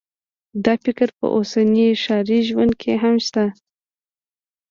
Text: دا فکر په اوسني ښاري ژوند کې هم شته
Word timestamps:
دا 0.65 0.73
فکر 0.83 1.07
په 1.17 1.25
اوسني 1.37 1.87
ښاري 2.03 2.39
ژوند 2.47 2.73
کې 2.81 2.93
هم 3.03 3.15
شته 3.25 3.45